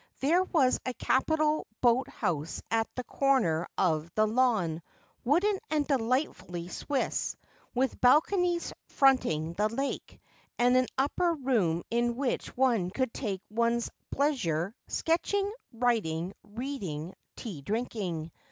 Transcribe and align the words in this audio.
There 0.19 0.41
was 0.41 0.79
a 0.83 0.95
capital 0.95 1.67
boat 1.79 2.07
house 2.09 2.63
at 2.71 2.87
a 2.97 3.03
corner 3.03 3.67
of 3.77 4.09
the 4.15 4.25
lawn, 4.25 4.81
wooden 5.23 5.59
and 5.69 5.85
delightfully 5.87 6.69
Swiss, 6.69 7.35
with 7.75 8.01
balconies 8.01 8.73
fronting 8.87 9.53
the 9.53 9.69
lake, 9.69 10.19
and 10.57 10.75
an 10.75 10.87
upper 10.97 11.35
room 11.35 11.83
in 11.91 12.15
which 12.15 12.57
one 12.57 12.89
could 12.89 13.13
take 13.13 13.43
one 13.49 13.73
s 13.75 13.91
plea 14.09 14.35
sure, 14.35 14.73
sketching, 14.87 15.53
writmg, 15.77 16.31
reading, 16.43 17.13
tea 17.35 17.61
drinking. 17.61 18.31